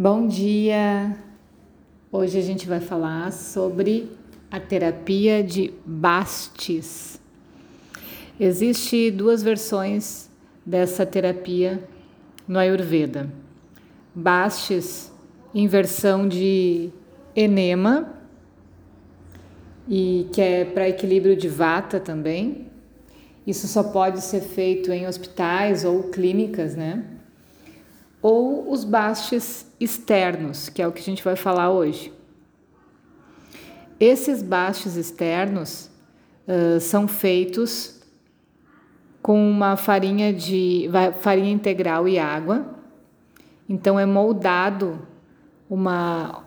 Bom 0.00 0.28
dia! 0.28 1.18
Hoje 2.12 2.38
a 2.38 2.40
gente 2.40 2.68
vai 2.68 2.78
falar 2.78 3.32
sobre 3.32 4.08
a 4.48 4.60
terapia 4.60 5.42
de 5.42 5.74
Bastes. 5.84 7.20
Existem 8.38 9.10
duas 9.10 9.42
versões 9.42 10.30
dessa 10.64 11.04
terapia 11.04 11.82
no 12.46 12.60
Ayurveda. 12.60 13.28
Bastes 14.14 15.10
em 15.52 15.66
versão 15.66 16.28
de 16.28 16.90
enema 17.34 18.14
e 19.88 20.28
que 20.32 20.40
é 20.40 20.64
para 20.64 20.88
equilíbrio 20.88 21.36
de 21.36 21.48
vata 21.48 21.98
também. 21.98 22.68
Isso 23.44 23.66
só 23.66 23.82
pode 23.82 24.20
ser 24.20 24.42
feito 24.42 24.92
em 24.92 25.08
hospitais 25.08 25.84
ou 25.84 26.04
clínicas, 26.04 26.76
né? 26.76 27.17
Ou 28.20 28.70
os 28.70 28.84
bastes 28.84 29.66
externos, 29.78 30.68
que 30.68 30.82
é 30.82 30.86
o 30.86 30.92
que 30.92 31.00
a 31.00 31.04
gente 31.04 31.22
vai 31.22 31.36
falar 31.36 31.70
hoje. 31.70 32.12
Esses 34.00 34.42
bastes 34.42 34.96
externos 34.96 35.90
uh, 36.46 36.80
são 36.80 37.08
feitos 37.08 38.00
com 39.20 39.50
uma 39.50 39.76
farinha 39.76 40.32
de 40.32 40.88
farinha 41.20 41.52
integral 41.52 42.08
e 42.08 42.18
água. 42.18 42.74
Então 43.68 43.98
é 43.98 44.06
moldado 44.06 45.06
uma 45.68 46.44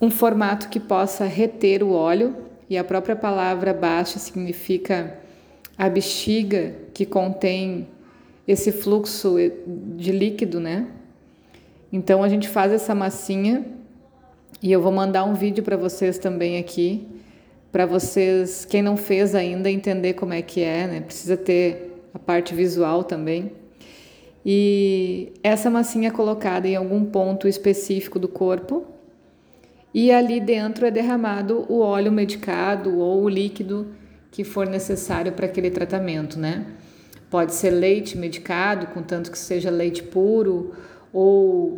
um 0.00 0.10
formato 0.10 0.68
que 0.68 0.80
possa 0.80 1.26
reter 1.26 1.80
o 1.82 1.92
óleo 1.92 2.36
e 2.68 2.76
a 2.76 2.82
própria 2.82 3.14
palavra 3.14 3.72
baixa 3.72 4.18
significa 4.18 5.16
a 5.78 5.88
bexiga 5.88 6.74
que 6.92 7.06
contém 7.06 7.86
esse 8.46 8.72
fluxo 8.72 9.36
de 9.96 10.12
líquido, 10.12 10.60
né? 10.60 10.88
Então 11.92 12.22
a 12.22 12.28
gente 12.28 12.48
faz 12.48 12.72
essa 12.72 12.94
massinha 12.94 13.64
e 14.62 14.72
eu 14.72 14.80
vou 14.80 14.92
mandar 14.92 15.24
um 15.24 15.34
vídeo 15.34 15.62
para 15.62 15.76
vocês 15.76 16.18
também 16.18 16.58
aqui, 16.58 17.06
para 17.70 17.86
vocês, 17.86 18.64
quem 18.64 18.82
não 18.82 18.96
fez 18.96 19.34
ainda, 19.34 19.70
entender 19.70 20.14
como 20.14 20.32
é 20.32 20.42
que 20.42 20.60
é, 20.60 20.86
né? 20.86 21.00
Precisa 21.00 21.36
ter 21.36 22.00
a 22.12 22.18
parte 22.18 22.54
visual 22.54 23.04
também. 23.04 23.52
E 24.44 25.32
essa 25.42 25.70
massinha 25.70 26.08
é 26.08 26.10
colocada 26.10 26.66
em 26.66 26.74
algum 26.74 27.04
ponto 27.04 27.46
específico 27.46 28.18
do 28.18 28.28
corpo 28.28 28.84
e 29.94 30.10
ali 30.10 30.40
dentro 30.40 30.86
é 30.86 30.90
derramado 30.90 31.64
o 31.68 31.80
óleo 31.80 32.10
medicado 32.10 32.98
ou 32.98 33.22
o 33.22 33.28
líquido 33.28 33.88
que 34.30 34.42
for 34.42 34.66
necessário 34.66 35.32
para 35.32 35.46
aquele 35.46 35.70
tratamento, 35.70 36.38
né? 36.38 36.66
Pode 37.32 37.54
ser 37.54 37.70
leite 37.70 38.18
medicado, 38.18 38.88
contanto 38.88 39.30
que 39.30 39.38
seja 39.38 39.70
leite 39.70 40.02
puro, 40.02 40.74
ou 41.10 41.70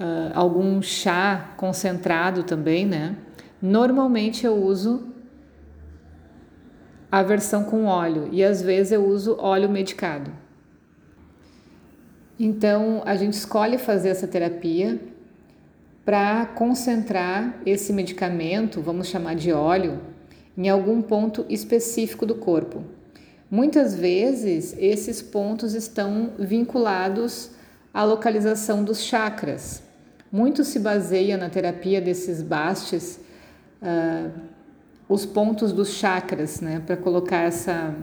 uh, 0.00 0.32
algum 0.32 0.80
chá 0.80 1.52
concentrado 1.58 2.42
também, 2.42 2.86
né? 2.86 3.18
Normalmente 3.60 4.46
eu 4.46 4.54
uso 4.54 5.08
a 7.12 7.22
versão 7.22 7.64
com 7.64 7.84
óleo 7.84 8.30
e 8.32 8.42
às 8.42 8.62
vezes 8.62 8.92
eu 8.92 9.06
uso 9.06 9.36
óleo 9.38 9.68
medicado. 9.68 10.32
Então 12.40 13.02
a 13.04 13.14
gente 13.14 13.34
escolhe 13.34 13.76
fazer 13.76 14.08
essa 14.08 14.26
terapia 14.26 14.98
para 16.02 16.46
concentrar 16.46 17.60
esse 17.66 17.92
medicamento, 17.92 18.80
vamos 18.80 19.08
chamar 19.08 19.34
de 19.36 19.52
óleo, 19.52 20.00
em 20.56 20.70
algum 20.70 21.02
ponto 21.02 21.44
específico 21.50 22.24
do 22.24 22.36
corpo. 22.36 22.95
Muitas 23.50 23.94
vezes 23.94 24.74
esses 24.76 25.22
pontos 25.22 25.74
estão 25.74 26.32
vinculados 26.36 27.50
à 27.94 28.02
localização 28.02 28.82
dos 28.82 29.02
chakras. 29.02 29.84
Muito 30.32 30.64
se 30.64 30.80
baseia 30.80 31.36
na 31.36 31.48
terapia 31.48 32.00
desses 32.00 32.42
bastes 32.42 33.20
uh, 33.80 34.32
os 35.08 35.24
pontos 35.24 35.72
dos 35.72 35.90
chakras, 35.90 36.60
né, 36.60 36.82
para 36.84 36.96
colocar 36.96 37.42
essa, 37.42 37.94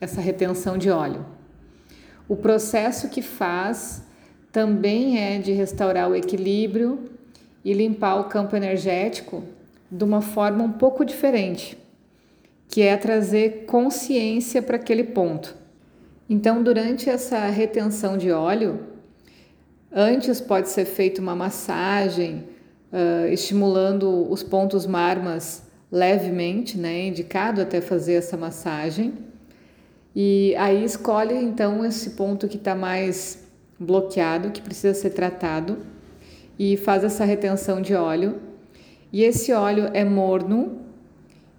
essa 0.00 0.20
retenção 0.20 0.78
de 0.78 0.88
óleo. 0.88 1.26
O 2.28 2.36
processo 2.36 3.08
que 3.08 3.20
faz 3.20 4.00
também 4.52 5.18
é 5.18 5.38
de 5.40 5.50
restaurar 5.50 6.08
o 6.08 6.14
equilíbrio 6.14 7.10
e 7.64 7.72
limpar 7.72 8.20
o 8.20 8.24
campo 8.24 8.54
energético 8.54 9.42
de 9.90 10.04
uma 10.04 10.20
forma 10.20 10.62
um 10.62 10.70
pouco 10.70 11.04
diferente 11.04 11.83
que 12.68 12.82
é 12.82 12.96
trazer 12.96 13.64
consciência 13.66 14.60
para 14.62 14.76
aquele 14.76 15.04
ponto. 15.04 15.56
Então, 16.28 16.62
durante 16.62 17.10
essa 17.10 17.38
retenção 17.46 18.16
de 18.16 18.30
óleo, 18.30 18.80
antes 19.92 20.40
pode 20.40 20.68
ser 20.68 20.84
feita 20.84 21.20
uma 21.20 21.36
massagem, 21.36 22.44
uh, 22.92 23.26
estimulando 23.28 24.30
os 24.30 24.42
pontos 24.42 24.86
marmas 24.86 25.62
levemente, 25.92 26.78
né? 26.78 27.06
Indicado 27.06 27.60
até 27.60 27.80
fazer 27.80 28.14
essa 28.14 28.36
massagem. 28.36 29.12
E 30.16 30.54
aí 30.56 30.84
escolhe 30.84 31.34
então 31.34 31.84
esse 31.84 32.10
ponto 32.10 32.48
que 32.48 32.56
está 32.56 32.74
mais 32.74 33.46
bloqueado, 33.78 34.50
que 34.50 34.62
precisa 34.62 34.94
ser 34.94 35.10
tratado, 35.10 35.78
e 36.58 36.76
faz 36.76 37.04
essa 37.04 37.24
retenção 37.24 37.82
de 37.82 37.94
óleo. 37.94 38.40
E 39.12 39.22
esse 39.22 39.52
óleo 39.52 39.90
é 39.92 40.04
morno, 40.04 40.83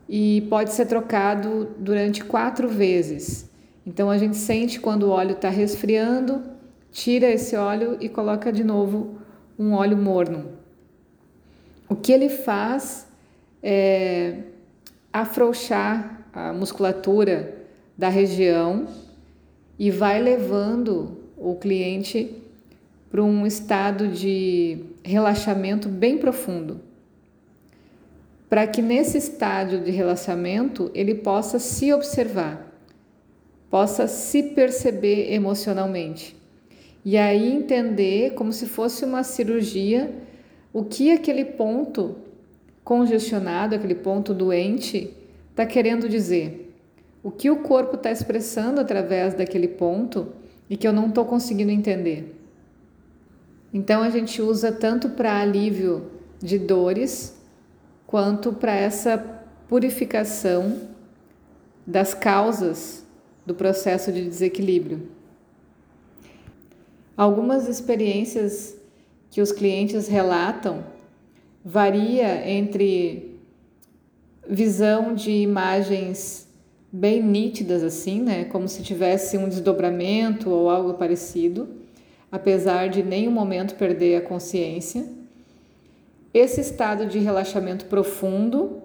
e 0.08 0.42
pode 0.50 0.72
ser 0.72 0.86
trocado 0.86 1.70
durante 1.78 2.24
quatro 2.24 2.68
vezes. 2.68 3.50
Então 3.86 4.10
a 4.10 4.18
gente 4.18 4.38
sente 4.38 4.80
quando 4.80 5.04
o 5.04 5.10
óleo 5.10 5.32
está 5.32 5.50
resfriando, 5.50 6.44
tira 6.92 7.28
esse 7.28 7.56
óleo 7.56 7.98
e 8.00 8.08
coloca 8.08 8.52
de 8.52 8.64
novo 8.64 9.20
um 9.58 9.74
óleo 9.74 9.98
morno. 9.98 10.52
O 11.88 11.96
que 11.96 12.12
ele 12.12 12.30
faz 12.30 13.08
é 13.62 14.40
afrouxar 15.12 16.26
a 16.34 16.52
musculatura 16.52 17.56
da 17.98 18.10
região 18.10 18.88
e 19.78 19.90
vai 19.92 20.22
levando 20.22 21.18
o 21.38 21.56
cliente 21.56 22.42
para 23.10 23.24
um 23.24 23.46
estado 23.46 24.08
de 24.08 24.84
relaxamento 25.04 25.88
bem 25.88 26.18
profundo 26.18 26.82
para 28.56 28.68
que 28.68 28.82
nesse 28.82 29.18
estágio 29.18 29.82
de 29.82 29.92
relaxamento 29.92 30.90
ele 30.96 31.14
possa 31.14 31.60
se 31.60 31.92
observar, 31.92 32.74
possa 33.70 34.08
se 34.08 34.42
perceber 34.42 35.34
emocionalmente. 35.34 36.38
E 37.04 37.18
aí 37.18 37.52
entender 37.52 38.32
como 38.32 38.54
se 38.54 38.66
fosse 38.66 39.04
uma 39.04 39.24
cirurgia 39.24 40.10
o 40.72 40.86
que 40.86 41.12
aquele 41.12 41.44
ponto 41.44 42.16
congestionado, 42.82 43.76
aquele 43.76 43.94
ponto 43.94 44.34
doente 44.34 45.14
está 45.50 45.66
querendo 45.66 46.08
dizer. 46.08 46.74
O 47.22 47.32
que 47.32 47.50
o 47.50 47.58
corpo 47.58 47.98
está 47.98 48.10
expressando 48.10 48.80
através 48.80 49.34
daquele 49.34 49.68
ponto 49.68 50.30
e 50.70 50.78
que 50.78 50.88
eu 50.88 50.94
não 50.94 51.10
estou 51.10 51.26
conseguindo 51.26 51.74
entender. 51.74 52.34
Então 53.74 54.02
a 54.02 54.10
gente 54.10 54.42
usa 54.42 54.72
tanto 54.72 55.10
para 55.10 55.42
alívio 55.42 56.10
de 56.42 56.58
dores 56.58 57.36
quanto 58.16 58.54
para 58.54 58.74
essa 58.74 59.18
purificação 59.68 60.84
das 61.86 62.14
causas 62.14 63.06
do 63.46 63.54
processo 63.54 64.10
de 64.10 64.24
desequilíbrio. 64.24 65.10
Algumas 67.18 67.68
experiências 67.68 68.78
que 69.30 69.42
os 69.42 69.52
clientes 69.52 70.08
relatam 70.08 70.86
varia 71.62 72.50
entre 72.50 73.38
visão 74.48 75.14
de 75.14 75.32
imagens 75.32 76.48
bem 76.90 77.22
nítidas 77.22 77.84
assim, 77.84 78.22
né, 78.22 78.46
como 78.46 78.70
se 78.70 78.82
tivesse 78.82 79.38
um 79.38 79.50
desdobramento 79.50 80.50
ou 80.50 80.70
algo 80.70 80.94
parecido, 80.94 81.68
apesar 82.32 82.88
de 82.88 83.04
nenhum 83.04 83.32
momento 83.32 83.76
perder 83.76 84.16
a 84.16 84.22
consciência 84.22 85.06
esse 86.38 86.60
estado 86.60 87.06
de 87.06 87.18
relaxamento 87.18 87.86
profundo, 87.86 88.82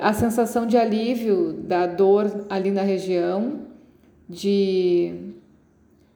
a 0.00 0.12
sensação 0.12 0.66
de 0.66 0.76
alívio 0.76 1.52
da 1.52 1.86
dor 1.86 2.46
ali 2.50 2.72
na 2.72 2.82
região, 2.82 3.60
de 4.28 5.34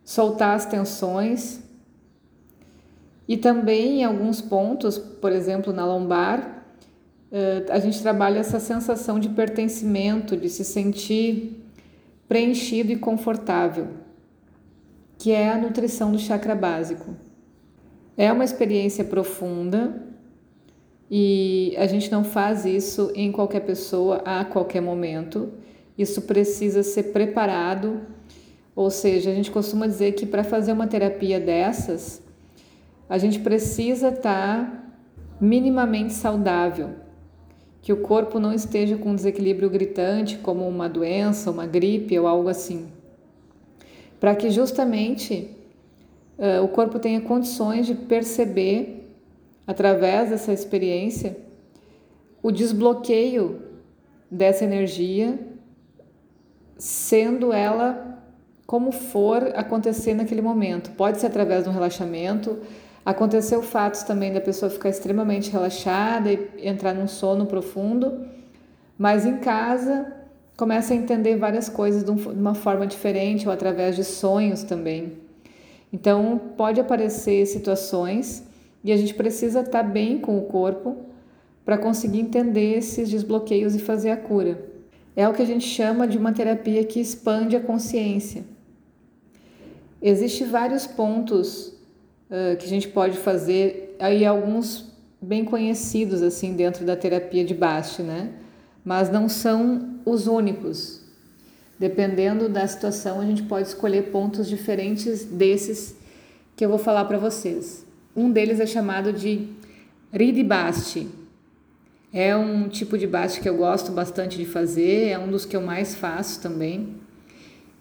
soltar 0.02 0.56
as 0.56 0.66
tensões 0.66 1.62
e 3.28 3.36
também 3.36 4.00
em 4.00 4.04
alguns 4.04 4.40
pontos, 4.40 4.98
por 4.98 5.30
exemplo, 5.30 5.72
na 5.72 5.86
lombar, 5.86 6.64
a 7.70 7.78
gente 7.78 8.02
trabalha 8.02 8.40
essa 8.40 8.58
sensação 8.58 9.20
de 9.20 9.28
pertencimento, 9.28 10.36
de 10.36 10.48
se 10.48 10.64
sentir 10.64 11.64
preenchido 12.26 12.90
e 12.90 12.96
confortável, 12.96 13.86
que 15.16 15.30
é 15.30 15.52
a 15.52 15.56
nutrição 15.56 16.10
do 16.10 16.18
chakra 16.18 16.56
básico. 16.56 17.14
É 18.16 18.30
uma 18.32 18.44
experiência 18.44 19.04
profunda 19.04 20.02
e 21.10 21.74
a 21.76 21.86
gente 21.86 22.10
não 22.10 22.24
faz 22.24 22.64
isso 22.64 23.12
em 23.14 23.30
qualquer 23.30 23.60
pessoa 23.60 24.22
a 24.24 24.44
qualquer 24.44 24.80
momento. 24.80 25.50
Isso 25.96 26.22
precisa 26.22 26.82
ser 26.82 27.04
preparado, 27.12 28.00
ou 28.74 28.90
seja, 28.90 29.30
a 29.30 29.34
gente 29.34 29.50
costuma 29.50 29.86
dizer 29.86 30.12
que 30.12 30.24
para 30.24 30.42
fazer 30.42 30.72
uma 30.72 30.86
terapia 30.86 31.38
dessas, 31.38 32.22
a 33.08 33.18
gente 33.18 33.40
precisa 33.40 34.08
estar 34.08 34.64
tá 34.64 34.82
minimamente 35.40 36.14
saudável, 36.14 36.90
que 37.82 37.92
o 37.92 37.98
corpo 37.98 38.38
não 38.38 38.52
esteja 38.52 38.96
com 38.96 39.10
um 39.10 39.14
desequilíbrio 39.14 39.68
gritante, 39.68 40.38
como 40.38 40.66
uma 40.66 40.88
doença, 40.88 41.50
uma 41.50 41.66
gripe 41.66 42.18
ou 42.18 42.26
algo 42.26 42.48
assim, 42.48 42.86
para 44.18 44.34
que 44.34 44.50
justamente 44.50 45.50
o 46.62 46.68
corpo 46.68 46.98
tenha 46.98 47.20
condições 47.20 47.86
de 47.86 47.94
perceber, 47.94 49.14
através 49.66 50.30
dessa 50.30 50.52
experiência, 50.52 51.36
o 52.42 52.50
desbloqueio 52.50 53.62
dessa 54.30 54.64
energia, 54.64 55.38
sendo 56.76 57.52
ela 57.52 58.18
como 58.66 58.90
for 58.90 59.52
acontecer 59.54 60.14
naquele 60.14 60.42
momento. 60.42 60.90
Pode 60.92 61.18
ser 61.18 61.26
através 61.26 61.64
de 61.64 61.70
um 61.70 61.72
relaxamento, 61.72 62.58
Aconteceu 63.04 63.62
fatos 63.62 64.04
também 64.04 64.32
da 64.32 64.40
pessoa 64.40 64.70
ficar 64.70 64.88
extremamente 64.88 65.50
relaxada 65.50 66.32
e 66.32 66.50
entrar 66.62 66.94
num 66.94 67.08
sono 67.08 67.46
profundo, 67.46 68.26
mas 68.96 69.26
em 69.26 69.38
casa 69.38 70.12
começa 70.56 70.94
a 70.94 70.96
entender 70.96 71.36
várias 71.36 71.68
coisas 71.68 72.04
de 72.04 72.10
uma 72.10 72.54
forma 72.54 72.86
diferente 72.86 73.46
ou 73.46 73.52
através 73.52 73.96
de 73.96 74.04
sonhos 74.04 74.62
também. 74.62 75.14
Então, 75.92 76.40
pode 76.56 76.80
aparecer 76.80 77.44
situações 77.46 78.42
e 78.82 78.90
a 78.90 78.96
gente 78.96 79.14
precisa 79.14 79.60
estar 79.60 79.82
bem 79.82 80.18
com 80.18 80.38
o 80.38 80.42
corpo 80.42 80.96
para 81.64 81.76
conseguir 81.76 82.20
entender 82.20 82.78
esses 82.78 83.10
desbloqueios 83.10 83.74
e 83.74 83.78
fazer 83.78 84.10
a 84.10 84.16
cura. 84.16 84.58
É 85.14 85.28
o 85.28 85.34
que 85.34 85.42
a 85.42 85.46
gente 85.46 85.66
chama 85.66 86.08
de 86.08 86.16
uma 86.16 86.32
terapia 86.32 86.82
que 86.84 86.98
expande 86.98 87.54
a 87.54 87.60
consciência. 87.60 88.42
Existem 90.00 90.46
vários 90.46 90.86
pontos 90.86 91.74
que 92.58 92.64
a 92.64 92.68
gente 92.68 92.88
pode 92.88 93.18
fazer, 93.18 93.94
aí 94.00 94.24
alguns 94.24 94.90
bem 95.20 95.44
conhecidos 95.44 96.22
assim 96.22 96.54
dentro 96.56 96.86
da 96.86 96.96
terapia 96.96 97.44
de 97.44 97.52
Bast, 97.52 98.02
né? 98.02 98.32
Mas 98.82 99.10
não 99.10 99.28
são 99.28 100.00
os 100.06 100.26
únicos. 100.26 101.01
Dependendo 101.82 102.48
da 102.48 102.64
situação, 102.64 103.20
a 103.20 103.24
gente 103.26 103.42
pode 103.42 103.66
escolher 103.66 104.12
pontos 104.12 104.48
diferentes 104.48 105.24
desses 105.24 105.96
que 106.54 106.64
eu 106.64 106.68
vou 106.68 106.78
falar 106.78 107.06
para 107.06 107.18
vocês. 107.18 107.84
Um 108.14 108.30
deles 108.30 108.60
é 108.60 108.66
chamado 108.66 109.12
de 109.12 109.48
Ridibasti. 110.12 111.08
É 112.12 112.36
um 112.36 112.68
tipo 112.68 112.96
de 112.96 113.04
baste 113.04 113.40
que 113.40 113.48
eu 113.48 113.56
gosto 113.56 113.90
bastante 113.90 114.38
de 114.38 114.44
fazer, 114.44 115.08
é 115.08 115.18
um 115.18 115.28
dos 115.28 115.44
que 115.44 115.56
eu 115.56 115.60
mais 115.60 115.92
faço 115.92 116.40
também, 116.40 116.94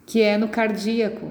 que 0.04 0.20
é 0.20 0.36
no 0.36 0.48
cardíaco 0.48 1.30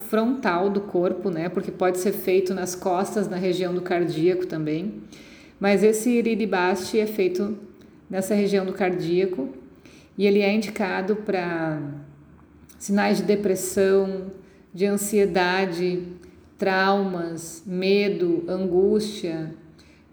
frontal 0.00 0.70
do 0.70 0.80
corpo, 0.80 1.28
né? 1.28 1.50
Porque 1.50 1.70
pode 1.70 1.98
ser 1.98 2.12
feito 2.12 2.54
nas 2.54 2.74
costas, 2.74 3.28
na 3.28 3.36
região 3.36 3.74
do 3.74 3.82
cardíaco 3.82 4.46
também. 4.46 5.02
Mas 5.60 5.82
esse 5.82 6.08
iridibaste 6.08 6.98
é 6.98 7.04
feito 7.04 7.58
nessa 8.08 8.34
região 8.34 8.64
do 8.64 8.72
cardíaco 8.72 9.65
e 10.16 10.26
ele 10.26 10.40
é 10.40 10.52
indicado 10.52 11.16
para 11.16 11.80
sinais 12.78 13.18
de 13.18 13.24
depressão, 13.24 14.30
de 14.72 14.86
ansiedade, 14.86 16.02
traumas, 16.58 17.62
medo, 17.66 18.44
angústia, 18.48 19.54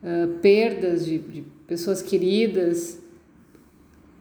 uh, 0.01 0.39
perdas 0.39 1.05
de, 1.05 1.19
de 1.19 1.41
pessoas 1.67 2.01
queridas, 2.01 3.01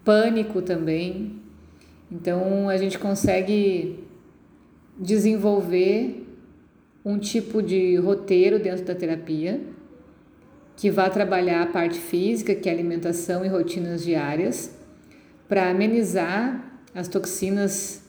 pânico 0.05 0.63
também. 0.63 1.41
Então 2.11 2.69
a 2.69 2.77
gente 2.77 2.99
consegue 2.99 4.05
desenvolver 4.99 6.27
um 7.05 7.19
tipo 7.19 7.63
de 7.63 7.97
roteiro 7.97 8.59
dentro 8.59 8.85
da 8.85 8.95
terapia 8.95 9.61
que 10.77 10.91
vá 10.91 11.09
trabalhar 11.11 11.63
a 11.63 11.67
parte 11.67 11.99
física, 11.99 12.55
que 12.55 12.69
é 12.69 12.73
alimentação 12.73 13.45
e 13.45 13.49
rotinas 13.49 14.05
diárias, 14.05 14.75
para 15.53 15.69
amenizar 15.69 16.65
as 16.95 17.09
toxinas 17.09 18.03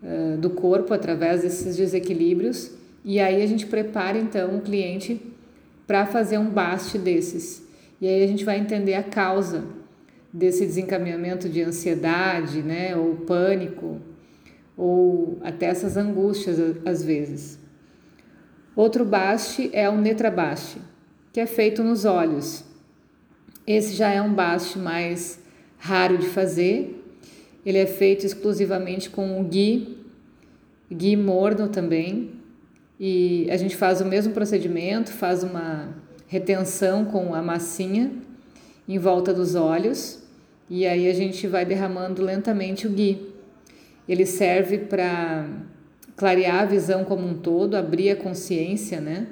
uh, 0.00 0.38
do 0.38 0.48
corpo 0.48 0.94
através 0.94 1.42
desses 1.42 1.74
desequilíbrios. 1.74 2.70
E 3.04 3.18
aí 3.18 3.42
a 3.42 3.46
gente 3.48 3.66
prepara 3.66 4.16
então 4.16 4.58
o 4.58 4.60
cliente 4.60 5.20
para 5.88 6.06
fazer 6.06 6.38
um 6.38 6.48
baste 6.48 6.96
desses. 6.96 7.66
E 8.00 8.06
aí 8.06 8.22
a 8.22 8.26
gente 8.28 8.44
vai 8.44 8.60
entender 8.60 8.94
a 8.94 9.02
causa 9.02 9.64
desse 10.32 10.64
desencaminhamento 10.64 11.48
de 11.48 11.62
ansiedade, 11.62 12.62
né, 12.62 12.94
ou 12.94 13.16
pânico, 13.16 14.00
ou 14.76 15.40
até 15.42 15.66
essas 15.66 15.96
angústias 15.96 16.60
às 16.86 17.02
vezes. 17.02 17.58
Outro 18.76 19.04
baste 19.04 19.68
é 19.72 19.90
o 19.90 19.96
netrabaste, 19.96 20.78
que 21.32 21.40
é 21.40 21.46
feito 21.46 21.82
nos 21.82 22.04
olhos. 22.04 22.62
Esse 23.66 23.94
já 23.94 24.10
é 24.10 24.22
um 24.22 24.32
baste 24.32 24.78
mais 24.78 25.42
raro 25.84 26.16
de 26.16 26.26
fazer. 26.26 27.04
Ele 27.64 27.76
é 27.76 27.84
feito 27.84 28.24
exclusivamente 28.24 29.10
com 29.10 29.38
o 29.38 29.44
ghee, 29.44 29.98
ghee 30.90 31.14
morno 31.14 31.68
também. 31.68 32.30
E 32.98 33.46
a 33.50 33.56
gente 33.58 33.76
faz 33.76 34.00
o 34.00 34.06
mesmo 34.06 34.32
procedimento, 34.32 35.12
faz 35.12 35.42
uma 35.42 35.94
retenção 36.26 37.04
com 37.04 37.34
a 37.34 37.42
massinha 37.42 38.10
em 38.88 38.98
volta 38.98 39.32
dos 39.34 39.54
olhos 39.54 40.22
e 40.70 40.86
aí 40.86 41.06
a 41.08 41.12
gente 41.12 41.46
vai 41.46 41.66
derramando 41.66 42.22
lentamente 42.22 42.86
o 42.86 42.90
ghee. 42.90 43.34
Ele 44.08 44.24
serve 44.24 44.78
para 44.78 45.46
clarear 46.16 46.62
a 46.62 46.64
visão 46.64 47.04
como 47.04 47.26
um 47.26 47.34
todo, 47.34 47.74
abrir 47.74 48.08
a 48.10 48.16
consciência, 48.16 49.00
né? 49.02 49.26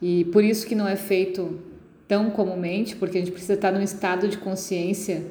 E 0.00 0.24
por 0.26 0.42
isso 0.42 0.66
que 0.66 0.74
não 0.74 0.88
é 0.88 0.96
feito 0.96 1.60
tão 2.08 2.30
comumente, 2.30 2.96
porque 2.96 3.18
a 3.18 3.20
gente 3.20 3.30
precisa 3.30 3.54
estar 3.54 3.70
num 3.70 3.80
estado 3.80 4.26
de 4.26 4.38
consciência 4.38 5.22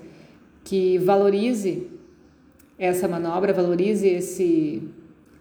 que 0.63 0.97
valorize 0.97 1.87
essa 2.77 3.07
manobra, 3.07 3.53
valorize 3.53 4.07
esse 4.07 4.83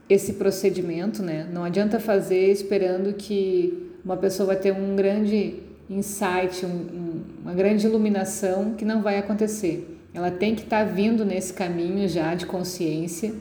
esse 0.09 0.33
procedimento, 0.33 1.23
né? 1.23 1.49
Não 1.53 1.63
adianta 1.63 2.01
fazer 2.01 2.51
esperando 2.51 3.15
que 3.15 3.93
uma 4.05 4.17
pessoa 4.17 4.49
vai 4.49 4.57
ter 4.57 4.73
um 4.73 4.97
grande 4.97 5.55
insight, 5.89 6.67
um, 6.67 6.69
um, 6.69 7.23
uma 7.43 7.55
grande 7.55 7.87
iluminação 7.87 8.75
que 8.75 8.85
não 8.85 9.03
vai 9.03 9.19
acontecer. 9.19 9.99
Ela 10.13 10.31
tem 10.31 10.57
que 10.57 10.63
estar 10.63 10.85
tá 10.85 10.93
vindo 10.93 11.25
nesse 11.25 11.53
caminho 11.53 12.09
já 12.09 12.35
de 12.35 12.45
consciência 12.45 13.33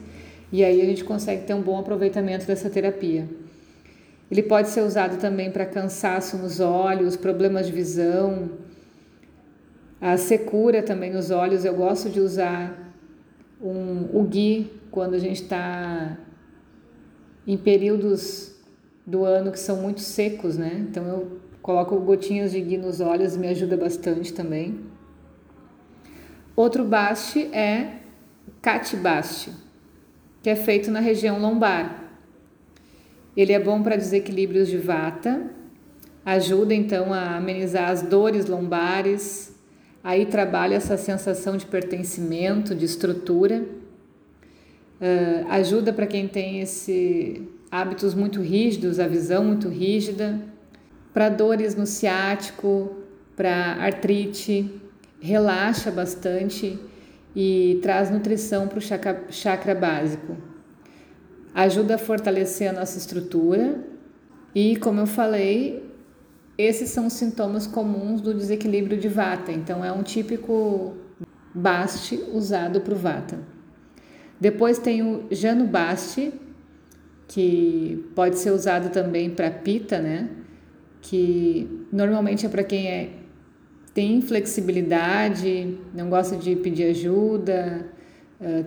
e 0.52 0.64
aí 0.64 0.80
a 0.80 0.84
gente 0.84 1.02
consegue 1.02 1.44
ter 1.44 1.54
um 1.54 1.60
bom 1.60 1.78
aproveitamento 1.78 2.46
dessa 2.46 2.70
terapia. 2.70 3.28
Ele 4.30 4.42
pode 4.42 4.68
ser 4.68 4.82
usado 4.82 5.18
também 5.20 5.50
para 5.50 5.66
cansaço 5.66 6.36
nos 6.36 6.60
olhos, 6.60 7.16
problemas 7.16 7.66
de 7.66 7.72
visão, 7.72 8.48
a 10.00 10.16
secura 10.16 10.82
também 10.82 11.12
nos 11.12 11.30
olhos. 11.30 11.64
Eu 11.64 11.74
gosto 11.74 12.08
de 12.08 12.20
usar 12.20 12.94
um, 13.60 14.08
o 14.12 14.22
gui 14.24 14.72
quando 14.90 15.14
a 15.14 15.18
gente 15.18 15.42
está 15.42 16.16
em 17.46 17.56
períodos 17.56 18.54
do 19.06 19.24
ano 19.24 19.52
que 19.52 19.58
são 19.58 19.76
muito 19.76 20.00
secos, 20.00 20.56
né? 20.56 20.86
Então 20.88 21.06
eu 21.06 21.40
coloco 21.60 21.98
gotinhas 22.00 22.52
de 22.52 22.60
gui 22.60 22.78
nos 22.78 23.00
olhos, 23.00 23.36
me 23.36 23.48
ajuda 23.48 23.76
bastante 23.76 24.32
também. 24.32 24.80
Outro 26.56 26.84
baste 26.84 27.42
é 27.54 27.98
catibaste, 28.62 29.52
que 30.42 30.50
é 30.50 30.56
feito 30.56 30.90
na 30.90 31.00
região 31.00 31.38
lombar. 31.38 32.04
Ele 33.36 33.52
é 33.52 33.58
bom 33.58 33.82
para 33.82 33.96
desequilíbrios 33.96 34.68
de 34.68 34.76
vata, 34.76 35.50
ajuda 36.24 36.74
então 36.74 37.12
a 37.12 37.36
amenizar 37.36 37.90
as 37.90 38.02
dores 38.02 38.46
lombares, 38.46 39.54
aí 40.02 40.26
trabalha 40.26 40.76
essa 40.76 40.96
sensação 40.96 41.56
de 41.56 41.66
pertencimento, 41.66 42.74
de 42.74 42.84
estrutura, 42.84 43.64
uh, 45.00 45.50
ajuda 45.50 45.92
para 45.92 46.06
quem 46.06 46.26
tem 46.26 46.60
esse 46.60 47.48
hábitos 47.70 48.14
muito 48.14 48.40
rígidos, 48.40 48.98
a 48.98 49.06
visão 49.06 49.44
muito 49.44 49.68
rígida, 49.68 50.40
para 51.12 51.28
dores 51.28 51.74
no 51.76 51.86
ciático, 51.86 52.96
para 53.36 53.74
artrite, 53.76 54.80
relaxa 55.20 55.90
bastante 55.90 56.78
e 57.34 57.78
traz 57.82 58.10
nutrição 58.10 58.66
para 58.66 58.78
o 58.78 58.80
chakra, 58.80 59.24
chakra 59.30 59.74
básico. 59.74 60.36
Ajuda 61.54 61.94
a 61.94 61.98
fortalecer 61.98 62.70
a 62.70 62.72
nossa 62.72 62.98
estrutura 62.98 63.80
e, 64.54 64.76
como 64.76 65.00
eu 65.00 65.06
falei, 65.06 65.89
esses 66.60 66.90
são 66.90 67.06
os 67.06 67.12
sintomas 67.14 67.66
comuns 67.66 68.20
do 68.20 68.34
desequilíbrio 68.34 68.98
de 68.98 69.08
vata. 69.08 69.52
Então, 69.52 69.84
é 69.84 69.92
um 69.92 70.02
típico 70.02 70.94
baste 71.54 72.22
usado 72.32 72.80
para 72.80 72.94
o 72.94 72.96
vata. 72.96 73.38
Depois 74.40 74.78
tem 74.78 75.02
o 75.02 75.26
janubaste, 75.30 76.32
que 77.28 78.04
pode 78.14 78.38
ser 78.38 78.50
usado 78.50 78.90
também 78.90 79.30
para 79.30 79.50
pita, 79.50 80.00
né? 80.00 80.30
Que 81.00 81.86
normalmente 81.92 82.46
é 82.46 82.48
para 82.48 82.64
quem 82.64 82.88
é 82.88 83.10
tem 83.92 84.22
flexibilidade, 84.22 85.78
não 85.92 86.08
gosta 86.08 86.36
de 86.36 86.54
pedir 86.56 86.84
ajuda, 86.84 87.86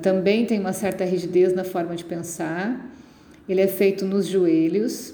também 0.01 0.45
tem 0.45 0.59
uma 0.59 0.73
certa 0.73 1.05
rigidez 1.05 1.53
na 1.53 1.63
forma 1.63 1.95
de 1.95 2.03
pensar. 2.03 2.93
Ele 3.47 3.61
é 3.61 3.67
feito 3.67 4.05
nos 4.05 4.27
joelhos 4.27 5.13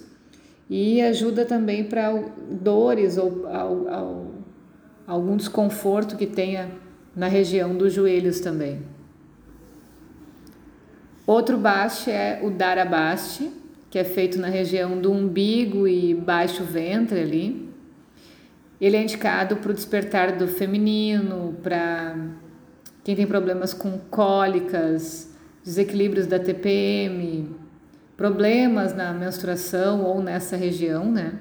e 0.70 1.02
ajuda 1.02 1.46
também 1.46 1.84
para 1.84 2.14
dores 2.52 3.18
ou 3.18 3.48
algum 5.08 5.36
desconforto 5.36 6.16
que 6.16 6.28
tenha 6.28 6.70
na 7.16 7.28
região 7.28 7.76
dos 7.76 7.92
joelhos 7.92 8.40
também. 8.40 8.82
Outro 11.26 11.58
baste 11.58 12.12
é 12.12 12.40
o 12.44 12.52
Darabaste, 12.52 13.52
que 13.90 13.98
é 13.98 14.04
feito 14.04 14.40
na 14.40 14.48
região 14.48 15.00
do 15.00 15.12
umbigo 15.12 15.88
e 15.88 16.14
baixo 16.14 16.64
ventre 16.64 17.20
ali. 17.20 17.70
Ele 18.80 18.96
é 18.96 19.04
indicado 19.04 19.58
para 19.58 19.72
o 19.72 19.74
despertar 19.74 20.38
do 20.38 20.48
feminino, 20.48 21.56
para 21.62 22.16
quem 23.04 23.16
tem 23.16 23.28
problemas 23.28 23.74
com 23.74 23.98
cólicas, 23.98 25.34
desequilíbrios 25.64 26.28
da 26.28 26.40
TPM, 26.40 27.50
problemas 28.20 28.94
na 28.94 29.14
menstruação 29.14 30.04
ou 30.04 30.22
nessa 30.22 30.58
região, 30.58 31.10
né? 31.10 31.40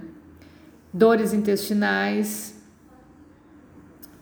Dores 0.92 1.32
intestinais, 1.32 2.54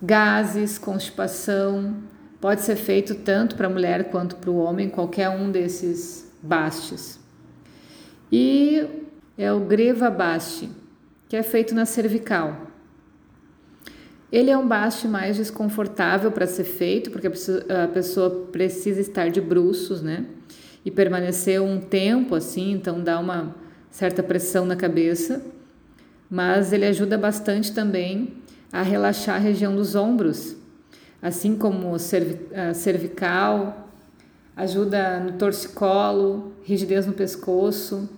gases, 0.00 0.78
constipação. 0.78 1.96
Pode 2.40 2.62
ser 2.62 2.76
feito 2.76 3.14
tanto 3.16 3.56
para 3.56 3.66
a 3.66 3.70
mulher 3.70 4.04
quanto 4.04 4.36
para 4.36 4.50
o 4.50 4.56
homem, 4.56 4.88
qualquer 4.88 5.28
um 5.28 5.50
desses 5.50 6.32
bastes. 6.42 7.20
E 8.32 8.88
é 9.36 9.52
o 9.52 9.60
greva 9.60 10.08
baste, 10.08 10.70
que 11.28 11.36
é 11.36 11.42
feito 11.42 11.74
na 11.74 11.84
cervical. 11.84 12.68
Ele 14.32 14.50
é 14.50 14.56
um 14.56 14.66
baste 14.66 15.06
mais 15.06 15.36
desconfortável 15.36 16.32
para 16.32 16.46
ser 16.46 16.64
feito, 16.64 17.10
porque 17.10 17.26
a 17.26 17.88
pessoa 17.88 18.48
precisa 18.50 18.98
estar 18.98 19.28
de 19.28 19.42
bruços, 19.42 20.00
né? 20.00 20.24
E 20.86 20.90
permanecer 20.92 21.60
um 21.60 21.80
tempo 21.80 22.36
assim, 22.36 22.70
então 22.70 23.02
dá 23.02 23.18
uma 23.18 23.56
certa 23.90 24.22
pressão 24.22 24.64
na 24.64 24.76
cabeça, 24.76 25.42
mas 26.30 26.72
ele 26.72 26.86
ajuda 26.86 27.18
bastante 27.18 27.72
também 27.72 28.34
a 28.72 28.82
relaxar 28.82 29.34
a 29.34 29.40
região 29.40 29.74
dos 29.74 29.96
ombros, 29.96 30.54
assim 31.20 31.56
como 31.56 31.98
cervical, 32.72 33.90
ajuda 34.54 35.18
no 35.18 35.32
torcicolo, 35.32 36.52
rigidez 36.62 37.04
no 37.04 37.12
pescoço, 37.12 38.08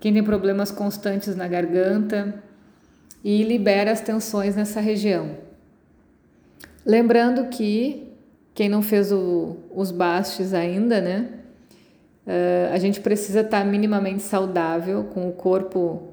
quem 0.00 0.14
tem 0.14 0.24
problemas 0.24 0.70
constantes 0.70 1.36
na 1.36 1.46
garganta 1.46 2.42
e 3.22 3.42
libera 3.42 3.92
as 3.92 4.00
tensões 4.00 4.56
nessa 4.56 4.80
região. 4.80 5.36
Lembrando 6.86 7.50
que 7.50 8.14
quem 8.54 8.70
não 8.70 8.80
fez 8.80 9.12
o, 9.12 9.58
os 9.74 9.90
bastes 9.90 10.54
ainda, 10.54 11.02
né? 11.02 11.34
Uh, 12.28 12.74
a 12.74 12.78
gente 12.78 13.00
precisa 13.00 13.40
estar 13.40 13.64
minimamente 13.64 14.22
saudável, 14.22 15.04
com 15.04 15.26
o 15.26 15.32
corpo 15.32 16.12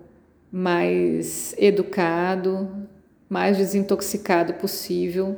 mais 0.49 1.53
educado, 1.57 2.87
mais 3.27 3.57
desintoxicado 3.57 4.53
possível, 4.53 5.37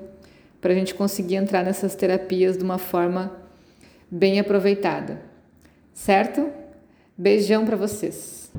para 0.61 0.73
a 0.73 0.75
gente 0.75 0.93
conseguir 0.93 1.37
entrar 1.37 1.63
nessas 1.63 1.95
terapias 1.95 2.55
de 2.55 2.63
uma 2.63 2.77
forma 2.77 3.35
bem 4.11 4.39
aproveitada. 4.39 5.19
Certo? 5.95 6.47
Beijão 7.17 7.65
para 7.65 7.75
vocês! 7.75 8.51